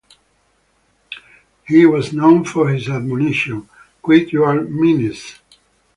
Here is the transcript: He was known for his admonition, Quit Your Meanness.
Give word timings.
He 1.67 1.85
was 1.85 2.11
known 2.11 2.43
for 2.45 2.69
his 2.69 2.89
admonition, 2.89 3.69
Quit 4.01 4.33
Your 4.33 4.59
Meanness. 4.63 5.35